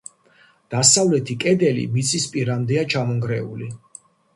დასავლეთი 0.75 1.37
კედელი 1.45 1.85
მიწის 1.95 2.29
პირამდეა 2.35 2.91
ჩამონგრეული. 2.97 3.75